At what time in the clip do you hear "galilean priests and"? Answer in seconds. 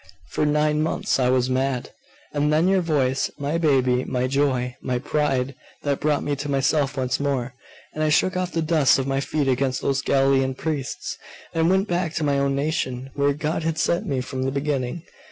10.01-11.69